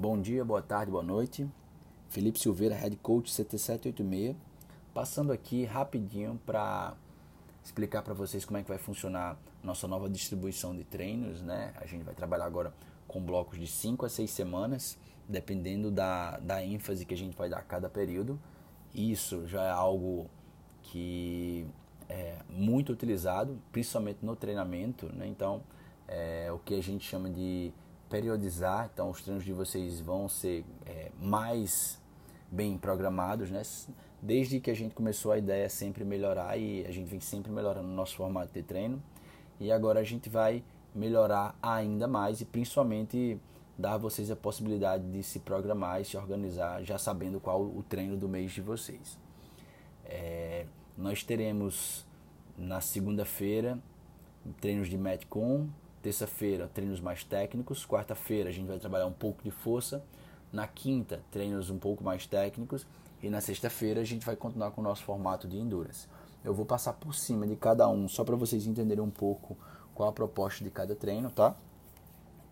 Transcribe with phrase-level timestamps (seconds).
[0.00, 1.46] Bom dia, boa tarde, boa noite.
[2.08, 4.34] Felipe Silveira, Head Coach CT786,
[4.94, 6.96] passando aqui rapidinho para
[7.62, 11.74] explicar para vocês como é que vai funcionar nossa nova distribuição de treinos, né?
[11.76, 12.72] A gente vai trabalhar agora
[13.06, 17.50] com blocos de 5 a 6 semanas, dependendo da, da ênfase que a gente vai
[17.50, 18.40] dar a cada período.
[18.94, 20.30] Isso já é algo
[20.82, 21.66] que
[22.08, 25.26] é muito utilizado, principalmente no treinamento, né?
[25.26, 25.62] Então,
[26.08, 27.70] é o que a gente chama de
[28.10, 31.98] periodizar, então os treinos de vocês vão ser é, mais
[32.50, 33.62] bem programados, né?
[34.20, 37.50] Desde que a gente começou a ideia é sempre melhorar e a gente vem sempre
[37.50, 39.02] melhorando o nosso formato de treino.
[39.58, 40.62] E agora a gente vai
[40.94, 43.38] melhorar ainda mais e principalmente
[43.78, 47.82] dar a vocês a possibilidade de se programar e se organizar já sabendo qual o
[47.88, 49.18] treino do mês de vocês.
[50.04, 50.66] É,
[50.98, 52.04] nós teremos
[52.58, 53.78] na segunda-feira
[54.60, 55.68] treinos de Metcon,
[56.02, 60.02] terça-feira treinos mais técnicos, quarta-feira a gente vai trabalhar um pouco de força,
[60.52, 62.86] na quinta treinos um pouco mais técnicos
[63.22, 66.08] e na sexta-feira a gente vai continuar com o nosso formato de endurance.
[66.42, 69.56] Eu vou passar por cima de cada um só para vocês entenderem um pouco
[69.94, 71.54] qual a proposta de cada treino, tá?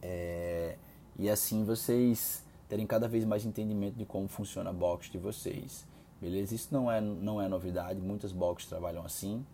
[0.00, 0.76] É,
[1.18, 5.86] e assim vocês terem cada vez mais entendimento de como funciona a box de vocês.
[6.20, 6.54] Beleza?
[6.54, 9.44] Isso não é, não é novidade, muitas boxes trabalham assim.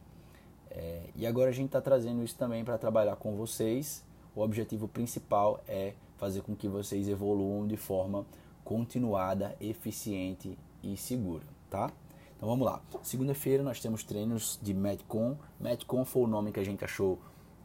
[0.70, 4.04] É, e agora a gente está trazendo isso também para trabalhar com vocês.
[4.34, 8.24] O objetivo principal é fazer com que vocês evoluam de forma
[8.62, 11.90] continuada, eficiente e segura, tá?
[12.36, 12.80] Então vamos lá.
[13.02, 15.36] Segunda-feira nós temos treinos de Metcon.
[15.58, 17.18] Metcon foi o nome que a gente achou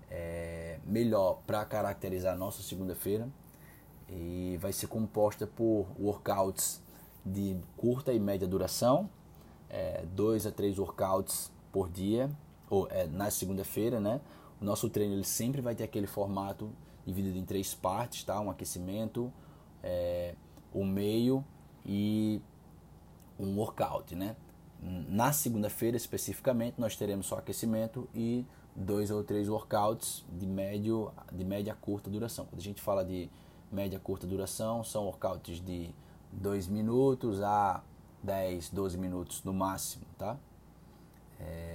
[0.09, 3.29] é, melhor para caracterizar a nossa segunda-feira.
[4.09, 6.81] E vai ser composta por workouts
[7.25, 9.09] de curta e média duração,
[9.69, 12.29] é, dois a três workouts por dia,
[12.69, 14.21] ou é, na segunda-feira, né?
[14.61, 16.71] O nosso treino ele sempre vai ter aquele formato
[17.05, 18.39] dividido em três partes, tá?
[18.39, 19.31] Um aquecimento,
[19.83, 20.35] é,
[20.73, 21.43] o meio
[21.85, 22.41] e
[23.39, 24.35] um workout, né?
[24.81, 28.45] Na segunda-feira especificamente nós teremos só aquecimento e
[28.75, 32.45] dois ou três workouts de médio de média curta duração.
[32.45, 33.29] Quando a gente fala de
[33.71, 35.93] média curta duração, são workouts de
[36.31, 37.81] 2 minutos a
[38.23, 40.37] 10, 12 minutos no máximo, tá?
[41.39, 41.74] É...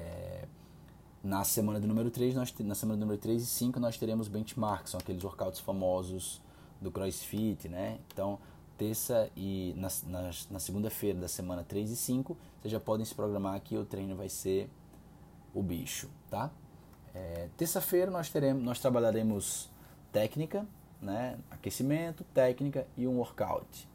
[1.23, 4.27] Na semana do número 3, nós, na semana do número 3 e 5, nós teremos
[4.27, 6.41] benchmarks, são aqueles workouts famosos
[6.81, 7.99] do CrossFit, né?
[8.11, 8.39] Então,
[8.79, 13.15] terça e na, na, na segunda-feira da semana 3 e 5, vocês já podem se
[13.15, 14.71] programar que o treino vai ser
[15.53, 16.51] o bicho, tá?
[17.15, 19.69] É, terça-feira nós teremos, nós trabalharemos
[20.11, 20.67] técnica,
[21.03, 21.39] né?
[21.51, 23.87] Aquecimento, técnica e um workout.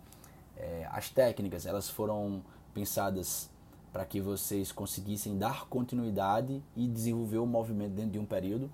[0.55, 3.49] É, as técnicas elas foram pensadas
[3.95, 8.69] para que vocês conseguissem dar continuidade e desenvolver o movimento dentro de um período,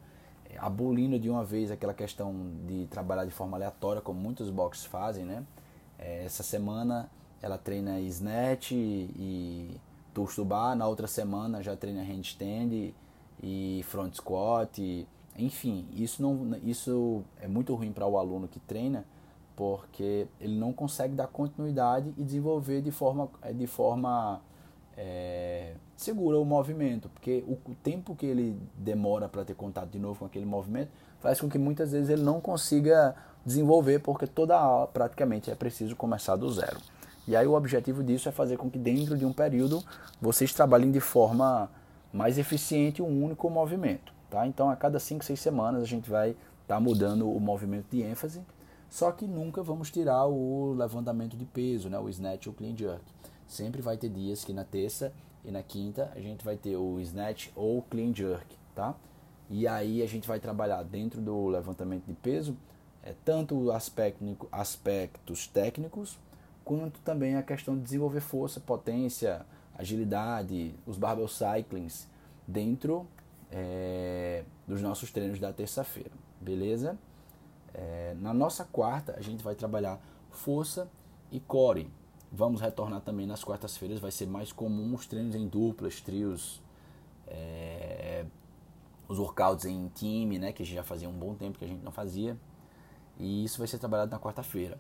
[0.49, 2.33] é, abolindo de uma vez aquela questão
[2.65, 5.45] de trabalhar de forma aleatória, como muitos boxes fazem, né?
[5.99, 7.07] É, essa semana
[7.39, 9.79] ela treina snatch e,
[10.11, 12.91] toast to bar, na outra semana já treina handstand
[13.43, 15.07] e front squat, e,
[15.37, 19.05] enfim, isso não isso é muito ruim para o aluno que treina,
[19.55, 24.41] porque ele não consegue dar continuidade e desenvolver de forma, é, de forma
[25.03, 29.97] é, segura o movimento, porque o, o tempo que ele demora para ter contato de
[29.97, 34.55] novo com aquele movimento faz com que muitas vezes ele não consiga desenvolver, porque toda
[34.55, 36.79] aula praticamente é preciso começar do zero.
[37.27, 39.83] E aí o objetivo disso é fazer com que dentro de um período
[40.21, 41.67] vocês trabalhem de forma
[42.13, 44.13] mais eficiente um único movimento.
[44.29, 44.45] Tá?
[44.45, 48.03] Então a cada 5, 6 semanas a gente vai estar tá mudando o movimento de
[48.03, 48.41] ênfase
[48.87, 51.97] só que nunca vamos tirar o levantamento de peso, né?
[51.97, 53.01] o snatch ou clean jerk.
[53.51, 55.11] Sempre vai ter dias que na terça
[55.43, 58.95] e na quinta a gente vai ter o snatch ou clean jerk, tá?
[59.49, 62.55] E aí a gente vai trabalhar dentro do levantamento de peso
[63.03, 66.17] é, tanto aspecto, aspectos técnicos
[66.63, 69.45] quanto também a questão de desenvolver força, potência,
[69.77, 72.07] agilidade, os barbell cyclings
[72.47, 73.05] dentro
[73.51, 76.97] é, dos nossos treinos da terça-feira, beleza?
[77.73, 79.99] É, na nossa quarta, a gente vai trabalhar
[80.29, 80.89] força
[81.29, 81.91] e core.
[82.31, 86.61] Vamos retornar também nas quartas-feiras, vai ser mais comum os treinos em duplas, trios,
[87.27, 88.25] é,
[89.07, 91.67] os workouts em time, né, que a gente já fazia um bom tempo que a
[91.67, 92.37] gente não fazia.
[93.19, 94.79] E isso vai ser trabalhado na quarta-feira.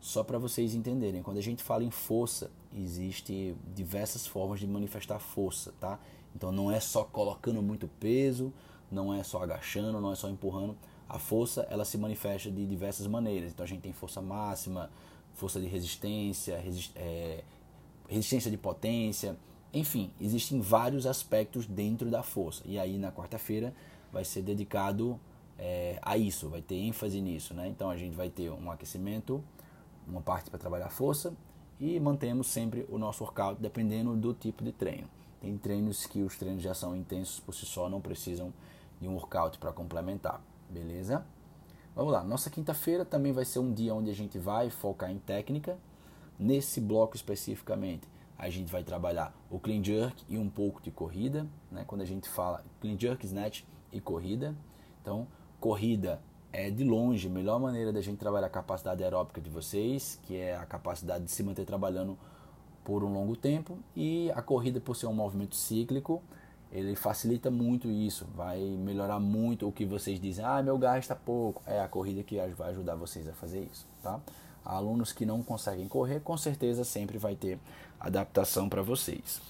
[0.00, 5.18] Só para vocês entenderem, quando a gente fala em força, existe diversas formas de manifestar
[5.18, 5.98] força, tá?
[6.34, 8.52] Então não é só colocando muito peso,
[8.90, 10.76] não é só agachando, não é só empurrando
[11.08, 13.50] a força ela se manifesta de diversas maneiras.
[13.50, 14.90] Então a gente tem força máxima,
[15.38, 17.44] força de resistência, resist, é,
[18.08, 19.36] resistência de potência,
[19.72, 22.62] enfim, existem vários aspectos dentro da força.
[22.66, 23.72] E aí na quarta-feira
[24.12, 25.18] vai ser dedicado
[25.56, 27.54] é, a isso, vai ter ênfase nisso.
[27.54, 27.68] Né?
[27.68, 29.42] Então a gente vai ter um aquecimento,
[30.06, 31.32] uma parte para trabalhar força
[31.78, 35.08] e mantemos sempre o nosso workout dependendo do tipo de treino.
[35.40, 38.52] Tem treinos que os treinos já são intensos por si só, não precisam
[39.00, 41.24] de um workout para complementar, beleza?
[41.98, 45.18] Vamos lá, nossa quinta-feira também vai ser um dia onde a gente vai focar em
[45.18, 45.76] técnica.
[46.38, 48.06] Nesse bloco especificamente,
[48.38, 51.82] a gente vai trabalhar o clean jerk e um pouco de corrida, né?
[51.88, 54.54] Quando a gente fala clean jerk, snatch e corrida.
[55.02, 55.26] Então,
[55.58, 56.22] corrida
[56.52, 60.36] é de longe a melhor maneira da gente trabalhar a capacidade aeróbica de vocês, que
[60.36, 62.16] é a capacidade de se manter trabalhando
[62.84, 66.22] por um longo tempo, e a corrida por ser um movimento cíclico,
[66.72, 71.14] ele facilita muito isso, vai melhorar muito o que vocês dizem, ah, meu gás está
[71.14, 74.20] pouco, é a corrida que vai ajudar vocês a fazer isso, tá?
[74.64, 77.58] Alunos que não conseguem correr, com certeza sempre vai ter
[77.98, 79.40] adaptação para vocês,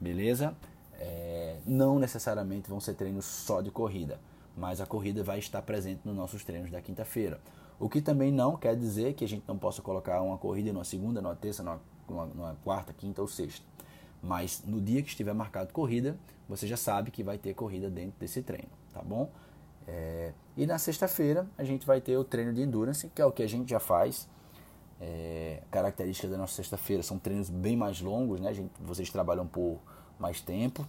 [0.00, 0.54] beleza?
[0.94, 4.20] É, não necessariamente vão ser treinos só de corrida,
[4.56, 7.40] mas a corrida vai estar presente nos nossos treinos da quinta-feira.
[7.80, 10.84] O que também não quer dizer que a gente não possa colocar uma corrida numa
[10.84, 11.80] segunda, numa terça, numa,
[12.26, 13.64] numa quarta, quinta ou sexta.
[14.22, 16.16] Mas no dia que estiver marcado corrida,
[16.48, 19.30] você já sabe que vai ter corrida dentro desse treino, tá bom?
[19.86, 23.32] É, e na sexta-feira a gente vai ter o treino de endurance, que é o
[23.32, 24.28] que a gente já faz.
[25.00, 28.52] É, características da nossa sexta-feira são treinos bem mais longos, né?
[28.52, 29.78] Gente, vocês trabalham por
[30.18, 30.86] mais tempo.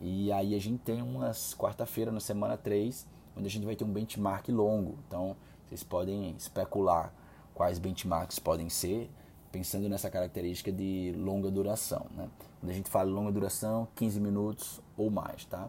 [0.00, 3.06] E aí a gente tem umas quarta-feira na semana 3,
[3.36, 4.98] onde a gente vai ter um benchmark longo.
[5.06, 5.36] Então
[5.68, 7.12] vocês podem especular
[7.54, 9.10] quais benchmarks podem ser,
[9.50, 12.06] pensando nessa característica de longa duração.
[12.14, 12.28] Né?
[12.60, 15.68] Quando a gente fala longa duração, 15 minutos ou mais, tá?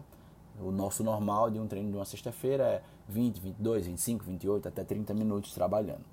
[0.60, 4.84] O nosso normal de um treino de uma sexta-feira é 20, 22, 25, 28, até
[4.84, 6.04] 30 minutos trabalhando.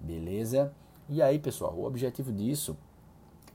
[0.00, 0.72] Beleza?
[1.08, 2.76] E aí, pessoal, o objetivo disso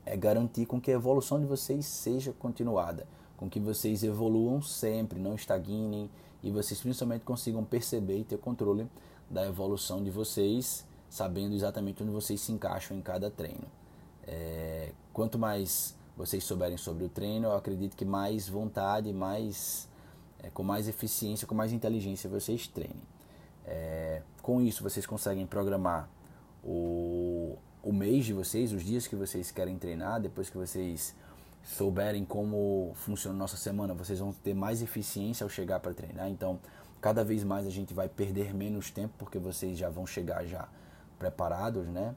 [0.04, 3.06] é garantir com que a evolução de vocês seja continuada,
[3.36, 6.10] com que vocês evoluam sempre, não estagnem
[6.42, 8.86] e vocês principalmente consigam perceber e ter controle
[9.28, 13.66] da evolução de vocês, sabendo exatamente onde vocês se encaixam em cada treino.
[14.26, 19.88] É, quanto mais vocês souberem sobre o treino, eu acredito que mais vontade, mais
[20.38, 23.02] é, com mais eficiência, com mais inteligência vocês treinem.
[23.66, 26.08] É, com isso, vocês conseguem programar
[26.62, 31.14] o, o mês de vocês, os dias que vocês querem treinar, depois que vocês
[31.64, 36.30] souberem como funciona a nossa semana, vocês vão ter mais eficiência ao chegar para treinar.
[36.30, 36.58] Então,
[37.00, 40.68] cada vez mais a gente vai perder menos tempo porque vocês já vão chegar já
[41.20, 42.16] preparados, né?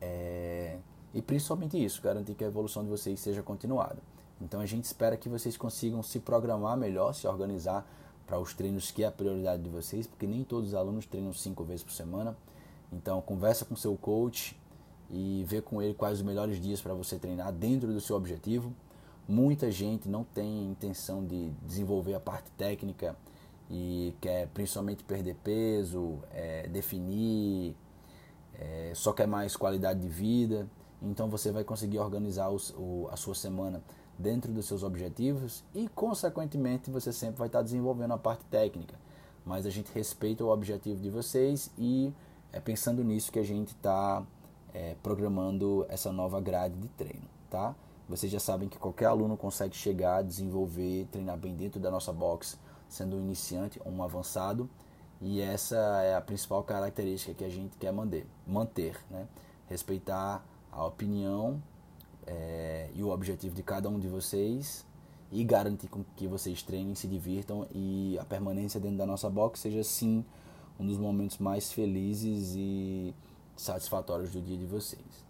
[0.00, 0.78] É,
[1.12, 3.98] e principalmente isso, garantir que a evolução de vocês seja continuada.
[4.40, 7.84] Então a gente espera que vocês consigam se programar melhor, se organizar
[8.24, 11.32] para os treinos que é a prioridade de vocês, porque nem todos os alunos treinam
[11.32, 12.36] cinco vezes por semana.
[12.92, 14.56] Então conversa com seu coach
[15.10, 18.72] e vê com ele quais os melhores dias para você treinar dentro do seu objetivo.
[19.26, 23.16] Muita gente não tem intenção de desenvolver a parte técnica
[23.70, 27.74] e quer principalmente perder peso, é, definir,
[28.58, 30.68] é, só quer mais qualidade de vida.
[31.00, 33.82] Então você vai conseguir organizar os, o, a sua semana
[34.18, 38.96] dentro dos seus objetivos e, consequentemente, você sempre vai estar desenvolvendo a parte técnica.
[39.44, 42.12] Mas a gente respeita o objetivo de vocês e
[42.52, 44.22] é pensando nisso que a gente está
[44.74, 47.74] é, programando essa nova grade de treino, tá?
[48.08, 52.58] Vocês já sabem que qualquer aluno consegue chegar, desenvolver, treinar bem dentro da nossa box,
[52.88, 54.68] sendo um iniciante ou um avançado.
[55.20, 59.26] E essa é a principal característica que a gente quer manter, manter né?
[59.68, 61.60] Respeitar a opinião
[62.26, 64.86] é, e o objetivo de cada um de vocês
[65.30, 69.82] e garantir que vocês treinem, se divirtam e a permanência dentro da nossa box seja
[69.82, 70.24] sim
[70.78, 73.14] um dos momentos mais felizes e
[73.56, 75.26] satisfatórios do dia de vocês.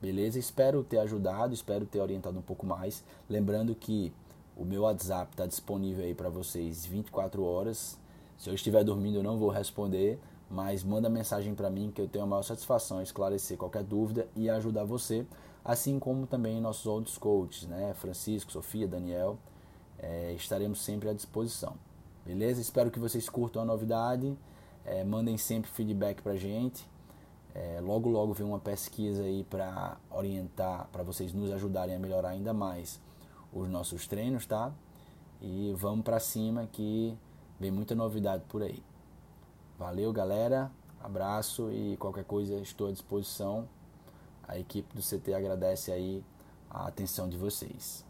[0.00, 0.38] Beleza?
[0.38, 3.04] Espero ter ajudado, espero ter orientado um pouco mais.
[3.28, 4.12] Lembrando que
[4.56, 7.98] o meu WhatsApp está disponível aí para vocês 24 horas.
[8.38, 10.18] Se eu estiver dormindo, eu não vou responder,
[10.48, 14.28] mas manda mensagem para mim que eu tenho a maior satisfação em esclarecer qualquer dúvida
[14.36, 15.26] e ajudar você,
[15.64, 17.92] assim como também nossos outros coaches, né?
[17.94, 19.36] Francisco, Sofia, Daniel,
[19.98, 21.74] é, estaremos sempre à disposição.
[22.24, 22.60] Beleza?
[22.60, 24.38] Espero que vocês curtam a novidade,
[24.84, 26.88] é, mandem sempre feedback para gente.
[27.54, 32.28] É, logo, logo vem uma pesquisa aí para orientar, para vocês nos ajudarem a melhorar
[32.28, 33.00] ainda mais
[33.52, 34.72] os nossos treinos, tá?
[35.40, 37.18] E vamos para cima que
[37.58, 38.82] vem muita novidade por aí.
[39.78, 40.70] Valeu, galera.
[41.00, 43.68] Abraço e qualquer coisa estou à disposição.
[44.46, 46.24] A equipe do CT agradece aí
[46.70, 48.07] a atenção de vocês.